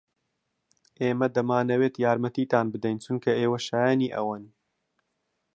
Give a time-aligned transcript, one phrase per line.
[1.01, 4.43] ئێمە دەمانەوێت یارمەتیتان بدەین چونکە ئێوە شایەنی ئەوەن.